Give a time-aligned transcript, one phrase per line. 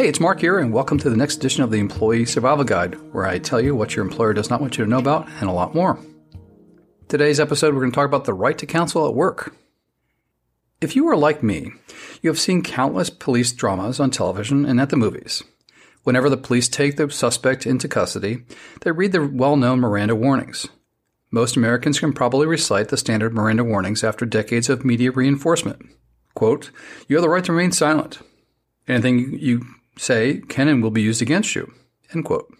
[0.00, 2.94] Hey, it's Mark here, and welcome to the next edition of the Employee Survival Guide,
[3.12, 5.42] where I tell you what your employer does not want you to know about and
[5.50, 5.98] a lot more.
[7.08, 9.54] Today's episode, we're going to talk about the right to counsel at work.
[10.80, 11.72] If you are like me,
[12.22, 15.42] you have seen countless police dramas on television and at the movies.
[16.04, 18.46] Whenever the police take the suspect into custody,
[18.80, 20.66] they read the well known Miranda warnings.
[21.30, 25.82] Most Americans can probably recite the standard Miranda warnings after decades of media reinforcement.
[26.34, 26.70] Quote,
[27.06, 28.20] You have the right to remain silent.
[28.88, 29.66] Anything you
[30.00, 31.72] say can will be used against you.
[32.14, 32.52] End quote.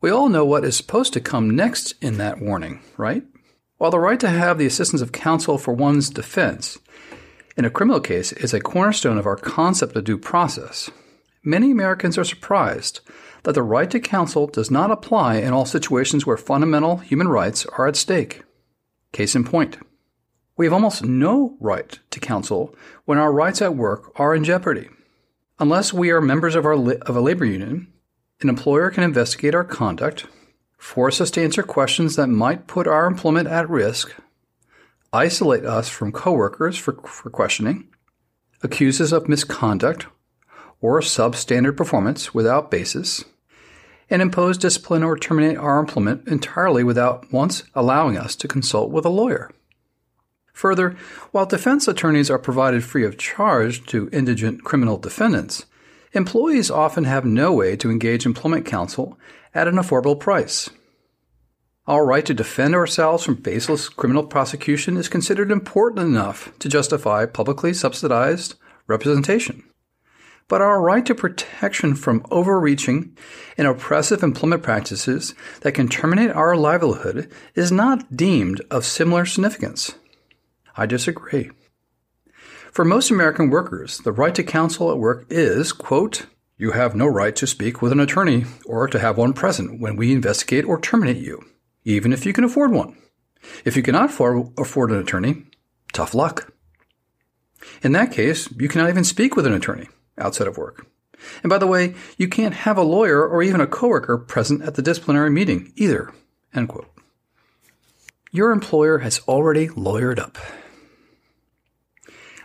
[0.00, 3.24] We all know what is supposed to come next in that warning, right?
[3.78, 6.78] While the right to have the assistance of counsel for one's defense
[7.56, 10.90] in a criminal case is a cornerstone of our concept of due process,
[11.42, 13.00] many Americans are surprised
[13.44, 17.66] that the right to counsel does not apply in all situations where fundamental human rights
[17.76, 18.42] are at stake.
[19.12, 19.78] Case in point,
[20.56, 24.88] we have almost no right to counsel when our rights at work are in jeopardy.
[25.60, 27.92] Unless we are members of, our li- of a labor union,
[28.40, 30.26] an employer can investigate our conduct,
[30.76, 34.14] force us to answer questions that might put our employment at risk,
[35.12, 37.88] isolate us from coworkers for, for questioning,
[38.62, 40.06] accuse us of misconduct
[40.80, 43.24] or substandard performance without basis,
[44.08, 49.04] and impose discipline or terminate our employment entirely without once allowing us to consult with
[49.04, 49.50] a lawyer.
[50.58, 50.96] Further,
[51.30, 55.66] while defense attorneys are provided free of charge to indigent criminal defendants,
[56.14, 59.16] employees often have no way to engage employment counsel
[59.54, 60.68] at an affordable price.
[61.86, 67.24] Our right to defend ourselves from baseless criminal prosecution is considered important enough to justify
[67.26, 68.56] publicly subsidized
[68.88, 69.62] representation.
[70.48, 73.16] But our right to protection from overreaching
[73.56, 79.94] and oppressive employment practices that can terminate our livelihood is not deemed of similar significance.
[80.78, 81.50] I disagree.
[82.70, 86.26] For most American workers, the right to counsel at work is, quote,
[86.56, 89.96] you have no right to speak with an attorney or to have one present when
[89.96, 91.44] we investigate or terminate you,
[91.84, 92.96] even if you can afford one.
[93.64, 95.46] If you cannot afford an attorney,
[95.92, 96.52] tough luck.
[97.82, 100.86] In that case, you cannot even speak with an attorney outside of work.
[101.42, 104.76] And by the way, you can't have a lawyer or even a coworker present at
[104.76, 106.12] the disciplinary meeting either.
[108.30, 110.38] Your employer has already lawyered up.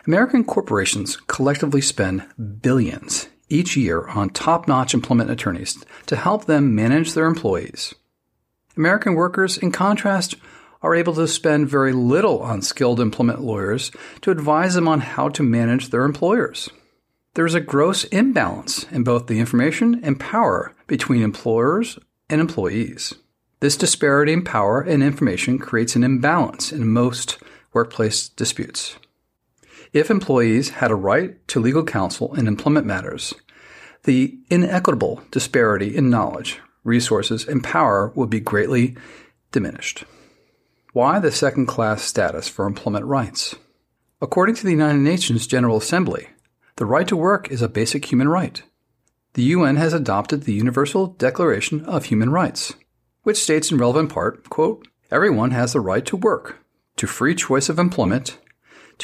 [0.05, 2.25] American corporations collectively spend
[2.61, 7.95] billions each year on top notch employment attorneys to help them manage their employees.
[8.75, 10.35] American workers, in contrast,
[10.81, 15.29] are able to spend very little on skilled employment lawyers to advise them on how
[15.29, 16.69] to manage their employers.
[17.35, 21.97] There is a gross imbalance in both the information and power between employers
[22.29, 23.13] and employees.
[23.61, 27.37] This disparity in power and information creates an imbalance in most
[27.71, 28.97] workplace disputes.
[29.93, 33.35] If employees had a right to legal counsel in employment matters,
[34.05, 38.97] the inequitable disparity in knowledge, resources, and power would be greatly
[39.51, 40.03] diminished.
[40.93, 43.55] Why the second class status for employment rights?
[44.19, 46.27] According to the United Nations General Assembly,
[46.77, 48.63] the right to work is a basic human right.
[49.33, 52.73] The UN has adopted the Universal Declaration of Human Rights,
[53.21, 56.57] which states in relevant part, quote, everyone has the right to work,
[56.97, 58.39] to free choice of employment,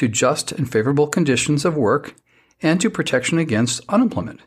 [0.00, 2.14] to just and favorable conditions of work,
[2.62, 4.40] and to protection against unemployment.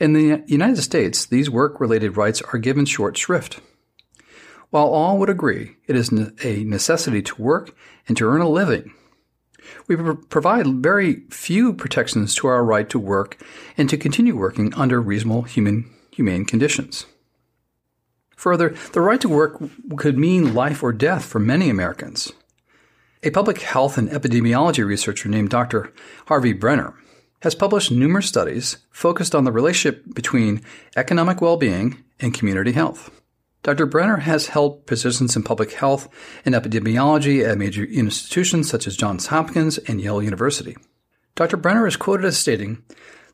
[0.00, 3.60] In the United States, these work related rights are given short shrift.
[4.70, 6.10] While all would agree it is
[6.42, 7.76] a necessity to work
[8.08, 8.94] and to earn a living,
[9.86, 13.38] we provide very few protections to our right to work
[13.76, 17.04] and to continue working under reasonable human humane conditions.
[18.34, 19.62] Further, the right to work
[19.98, 22.32] could mean life or death for many Americans.
[23.26, 25.90] A public health and epidemiology researcher named Dr.
[26.26, 26.92] Harvey Brenner
[27.40, 30.60] has published numerous studies focused on the relationship between
[30.94, 33.10] economic well being and community health.
[33.62, 33.86] Dr.
[33.86, 36.06] Brenner has held positions in public health
[36.44, 40.76] and epidemiology at major institutions such as Johns Hopkins and Yale University.
[41.34, 41.56] Dr.
[41.56, 42.82] Brenner is quoted as stating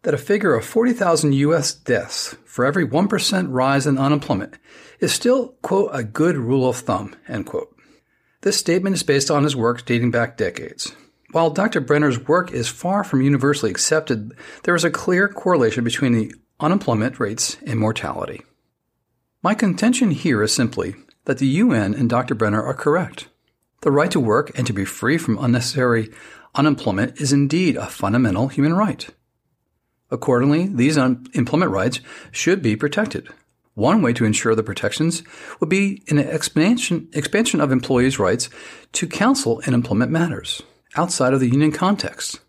[0.02, 1.74] that a figure of 40,000 U.S.
[1.74, 4.56] deaths for every 1% rise in unemployment
[5.00, 7.76] is still, quote, a good rule of thumb, end quote.
[8.42, 10.94] This statement is based on his work dating back decades.
[11.32, 11.80] While Dr.
[11.80, 14.32] Brenner's work is far from universally accepted,
[14.62, 18.40] there is a clear correlation between the unemployment rates and mortality.
[19.42, 20.94] My contention here is simply
[21.26, 22.34] that the UN and Dr.
[22.34, 23.28] Brenner are correct.
[23.82, 26.08] The right to work and to be free from unnecessary
[26.54, 29.06] unemployment is indeed a fundamental human right.
[30.10, 32.00] Accordingly, these unemployment rights
[32.32, 33.28] should be protected.
[33.80, 35.22] One way to ensure the protections
[35.58, 38.50] would be an expansion, expansion of employees' rights
[38.92, 40.60] to counsel in employment matters
[40.96, 42.40] outside of the union context.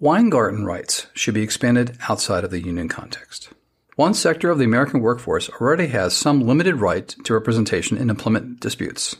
[0.00, 3.50] Weingarten rights should be expanded outside of the union context.
[3.96, 8.58] One sector of the American workforce already has some limited right to representation in employment
[8.58, 9.14] disputes.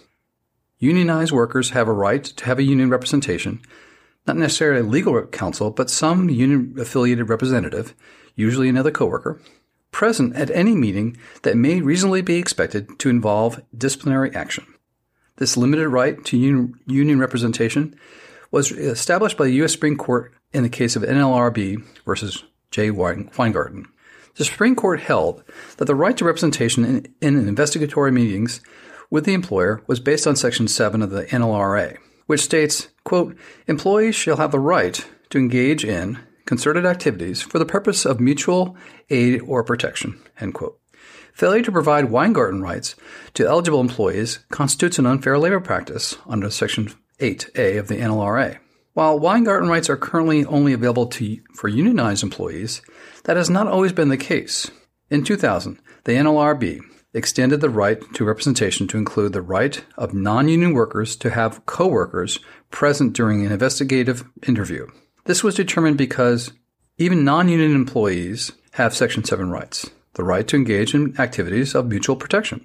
[0.78, 3.60] Unionized workers have a right to have a union representation,
[4.26, 7.94] not necessarily legal counsel, but some union affiliated representative,
[8.36, 9.38] usually another coworker,
[9.96, 14.66] present at any meeting that may reasonably be expected to involve disciplinary action.
[15.36, 17.98] This limited right to union representation
[18.50, 19.72] was established by the U.S.
[19.72, 22.90] Supreme Court in the case of NLRB versus J.
[22.90, 23.86] Weingarten.
[24.34, 25.42] The Supreme Court held
[25.78, 28.60] that the right to representation in, in investigatory meetings
[29.08, 31.96] with the employer was based on Section 7 of the NLRA,
[32.26, 33.34] which states, quote,
[33.66, 38.76] employees shall have the right to engage in concerted activities for the purpose of mutual
[39.10, 40.18] aid or protection.
[41.34, 42.94] Failure to provide Weingarten rights
[43.34, 48.58] to eligible employees constitutes an unfair labor practice under Section 8A of the NLRA.
[48.94, 52.80] While Weingarten rights are currently only available to, for unionized employees,
[53.24, 54.70] that has not always been the case.
[55.10, 56.80] In 2000, the NLRB
[57.12, 62.38] extended the right to representation to include the right of non-union workers to have coworkers
[62.70, 64.86] present during an investigative interview.
[65.26, 66.52] This was determined because
[66.98, 72.14] even non-union employees have Section 7 rights, the right to engage in activities of mutual
[72.14, 72.64] protection.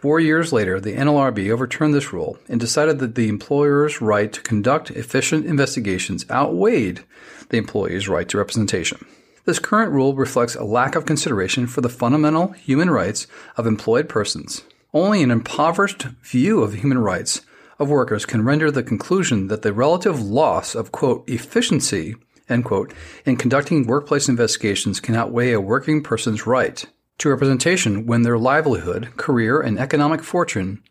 [0.00, 4.40] Four years later, the NLRB overturned this rule and decided that the employer's right to
[4.40, 7.02] conduct efficient investigations outweighed
[7.48, 9.04] the employee's right to representation.
[9.44, 13.26] This current rule reflects a lack of consideration for the fundamental human rights
[13.56, 14.62] of employed persons.
[14.94, 17.40] Only an impoverished view of human rights
[17.78, 22.16] of workers can render the conclusion that the relative loss of, quote, efficiency,
[22.48, 22.92] end quote,
[23.24, 26.84] in conducting workplace investigations can outweigh a working person's right
[27.18, 30.82] to representation when their livelihood, career, and economic fortune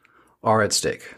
[0.44, 1.16] are at stake.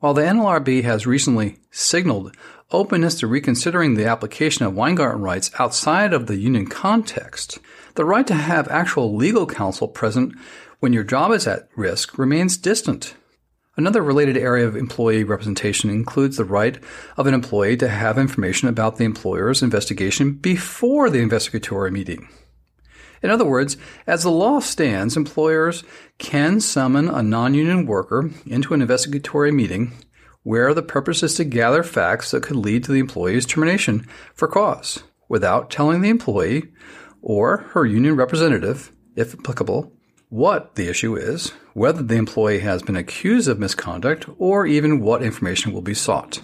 [0.00, 2.34] While the NLRB has recently signaled
[2.72, 7.58] openness to reconsidering the application of Weingarten rights outside of the union context,
[7.94, 10.34] the right to have actual legal counsel present
[10.80, 13.14] when your job is at risk remains distant.
[13.74, 16.78] Another related area of employee representation includes the right
[17.16, 22.28] of an employee to have information about the employer's investigation before the investigatory meeting.
[23.22, 25.84] In other words, as the law stands, employers
[26.18, 29.92] can summon a non union worker into an investigatory meeting
[30.42, 34.48] where the purpose is to gather facts that could lead to the employee's termination for
[34.48, 36.64] cause without telling the employee
[37.22, 39.92] or her union representative, if applicable,
[40.32, 45.22] what the issue is, whether the employee has been accused of misconduct, or even what
[45.22, 46.40] information will be sought.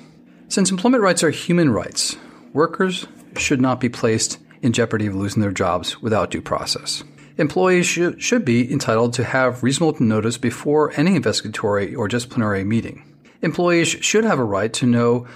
[0.49, 2.15] Since employment rights are human rights,
[2.53, 3.07] workers
[3.39, 7.03] should not be placed in jeopardy of losing their jobs without due process.
[7.39, 13.17] Employees should, should be entitled to have reasonable notice before any investigatory or disciplinary meeting.
[13.41, 15.27] Employees should have a right to know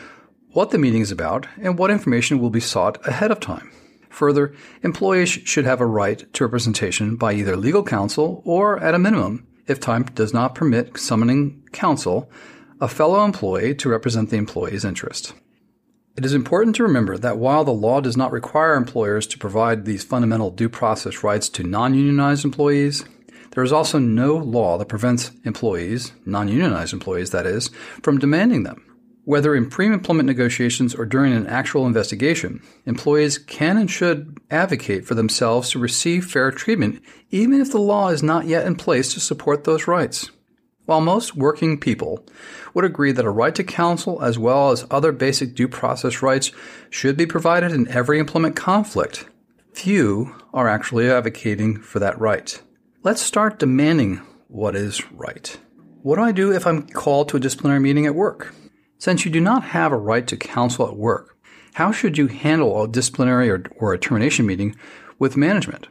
[0.50, 3.72] what the meeting is about and what information will be sought ahead of time.
[4.12, 8.98] Further, employees should have a right to representation by either legal counsel or, at a
[8.98, 12.30] minimum, if time does not permit summoning counsel,
[12.78, 15.32] a fellow employee to represent the employee's interest.
[16.14, 19.86] It is important to remember that while the law does not require employers to provide
[19.86, 23.06] these fundamental due process rights to non unionized employees,
[23.52, 27.70] there is also no law that prevents employees, non unionized employees that is,
[28.02, 28.91] from demanding them.
[29.24, 35.04] Whether in pre employment negotiations or during an actual investigation, employees can and should advocate
[35.04, 37.00] for themselves to receive fair treatment,
[37.30, 40.30] even if the law is not yet in place to support those rights.
[40.86, 42.26] While most working people
[42.74, 46.50] would agree that a right to counsel as well as other basic due process rights
[46.90, 49.28] should be provided in every employment conflict,
[49.72, 52.60] few are actually advocating for that right.
[53.04, 55.56] Let's start demanding what is right.
[56.02, 58.52] What do I do if I'm called to a disciplinary meeting at work?
[59.02, 61.36] Since you do not have a right to counsel at work,
[61.74, 64.76] how should you handle a disciplinary or, or a termination meeting
[65.18, 65.88] with management?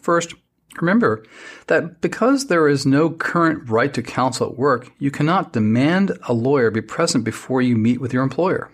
[0.00, 0.32] First,
[0.80, 1.26] remember
[1.66, 6.32] that because there is no current right to counsel at work, you cannot demand a
[6.32, 8.70] lawyer be present before you meet with your employer.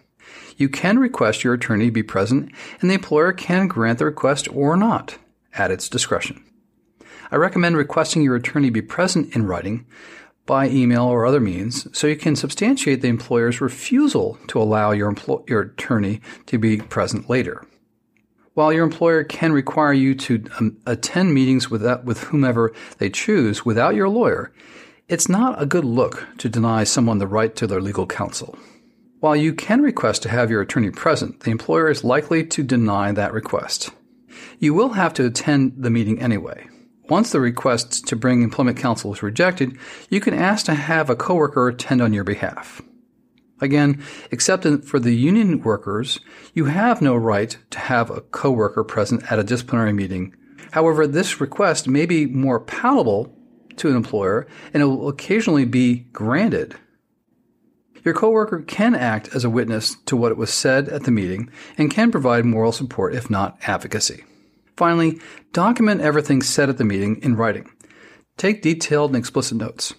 [0.57, 4.77] You can request your attorney be present, and the employer can grant the request or
[4.77, 5.19] not
[5.55, 6.45] at its discretion.
[7.33, 9.85] I recommend requesting your attorney be present in writing
[10.51, 15.13] by email or other means so you can substantiate the employer's refusal to allow your,
[15.13, 17.65] empl- your attorney to be present later.
[18.55, 23.11] While your employer can require you to um, attend meetings with, that, with whomever they
[23.11, 24.53] choose without your lawyer,
[25.07, 28.59] it's not a good look to deny someone the right to their legal counsel.
[29.21, 33.13] While you can request to have your attorney present, the employer is likely to deny
[33.13, 33.91] that request.
[34.59, 36.67] You will have to attend the meeting anyway.
[37.11, 39.77] Once the request to bring employment counsel is rejected,
[40.11, 42.81] you can ask to have a coworker attend on your behalf.
[43.61, 44.01] Again,
[44.31, 46.21] except for the union workers,
[46.55, 50.37] you have no right to have a coworker present at a disciplinary meeting.
[50.71, 53.37] However, this request may be more palatable
[53.79, 56.77] to an employer and it will occasionally be granted.
[58.05, 61.91] Your coworker can act as a witness to what was said at the meeting and
[61.91, 64.25] can provide moral support if not advocacy.
[64.81, 65.21] Finally,
[65.53, 67.71] document everything said at the meeting in writing.
[68.39, 69.93] Take detailed and explicit notes.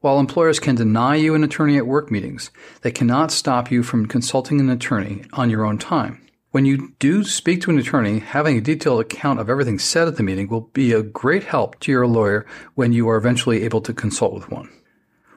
[0.00, 2.50] While employers can deny you an attorney at work meetings,
[2.82, 6.26] they cannot stop you from consulting an attorney on your own time.
[6.50, 10.16] When you do speak to an attorney, having a detailed account of everything said at
[10.16, 13.80] the meeting will be a great help to your lawyer when you are eventually able
[13.82, 14.68] to consult with one.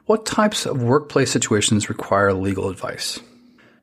[0.06, 3.20] What types of workplace situations require legal advice?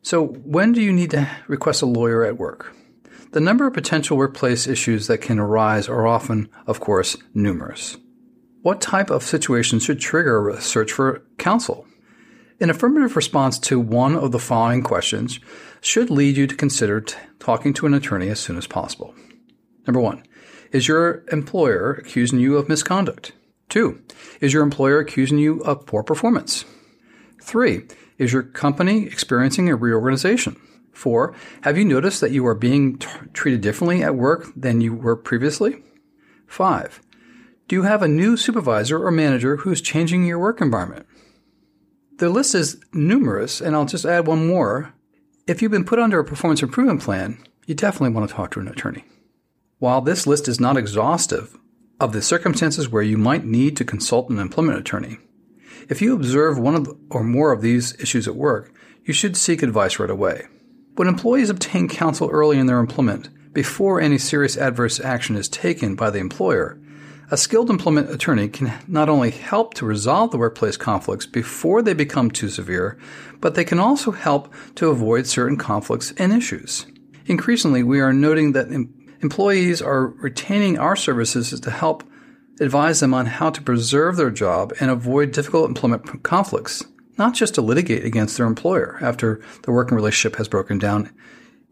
[0.01, 2.73] So, when do you need to request a lawyer at work?
[3.31, 7.97] The number of potential workplace issues that can arise are often, of course, numerous.
[8.61, 11.85] What type of situation should trigger a search for counsel?
[12.59, 15.39] An affirmative response to one of the following questions
[15.81, 19.13] should lead you to consider t- talking to an attorney as soon as possible.
[19.85, 20.23] Number one,
[20.71, 23.33] is your employer accusing you of misconduct?
[23.69, 24.01] Two,
[24.41, 26.65] is your employer accusing you of poor performance?
[27.41, 27.83] Three,
[28.17, 30.59] is your company experiencing a reorganization?
[30.97, 34.95] Four, have you noticed that you are being t- treated differently at work than you
[34.95, 35.83] were previously?
[36.47, 37.03] Five,
[37.67, 41.05] do you have a new supervisor or manager who's changing your work environment?
[42.17, 44.95] The list is numerous, and I'll just add one more.
[45.45, 47.37] If you've been put under a performance improvement plan,
[47.67, 49.05] you definitely want to talk to an attorney.
[49.77, 51.55] While this list is not exhaustive
[51.99, 55.19] of the circumstances where you might need to consult an employment attorney,
[55.89, 58.73] if you observe one the, or more of these issues at work,
[59.05, 60.47] you should seek advice right away.
[60.97, 65.93] When employees obtain counsel early in their employment, before any serious adverse action is taken
[65.93, 66.79] by the employer,
[67.29, 71.93] a skilled employment attorney can not only help to resolve the workplace conflicts before they
[71.93, 72.97] become too severe,
[73.41, 76.87] but they can also help to avoid certain conflicts and issues.
[77.27, 82.03] Increasingly, we are noting that em- employees are retaining our services to help
[82.59, 86.83] advise them on how to preserve their job and avoid difficult employment conflicts,
[87.17, 91.11] not just to litigate against their employer after the working relationship has broken down.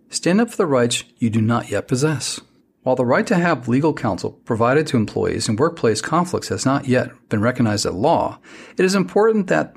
[0.09, 2.39] Stand up for the rights you do not yet possess.
[2.83, 6.87] While the right to have legal counsel provided to employees in workplace conflicts has not
[6.87, 8.39] yet been recognized at law,
[8.77, 9.75] it is important that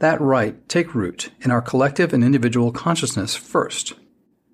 [0.00, 3.94] that right take root in our collective and individual consciousness first.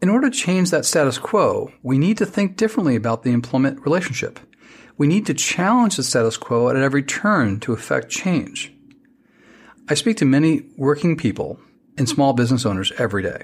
[0.02, 3.80] In order to change that status quo, we need to think differently about the employment
[3.86, 4.38] relationship.
[4.98, 8.73] We need to challenge the status quo at every turn to effect change.
[9.86, 11.60] I speak to many working people
[11.98, 13.42] and small business owners every day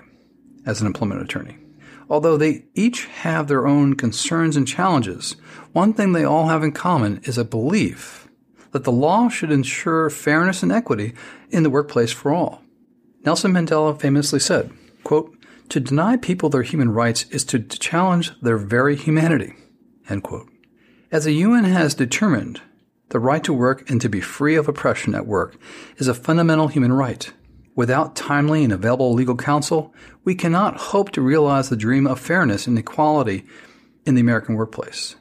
[0.64, 1.59] as an employment attorney.
[2.09, 5.37] Although they each have their own concerns and challenges,
[5.73, 8.26] one thing they all have in common is a belief
[8.73, 11.12] that the law should ensure fairness and equity
[11.50, 12.62] in the workplace for all.
[13.25, 14.73] Nelson Mandela famously said,
[15.04, 15.37] quote,
[15.68, 19.54] to deny people their human rights is to challenge their very humanity.
[20.09, 20.49] End quote.
[21.12, 22.61] As the UN has determined,
[23.11, 25.57] the right to work and to be free of oppression at work
[25.99, 27.33] is a fundamental human right.
[27.75, 32.67] Without timely and available legal counsel, we cannot hope to realize the dream of fairness
[32.67, 33.45] and equality
[34.07, 35.17] in the American workplace.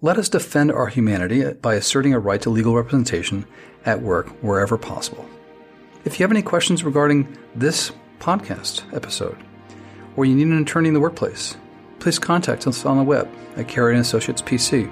[0.00, 3.46] Let us defend our humanity by asserting a right to legal representation
[3.84, 5.28] at work wherever possible.
[6.04, 9.38] If you have any questions regarding this podcast episode,
[10.16, 11.56] or you need an attorney in the workplace,
[12.00, 14.90] please contact us on the web at and Associates PC.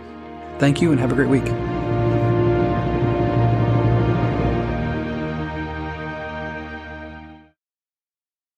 [0.60, 1.79] Thank you and have a great week.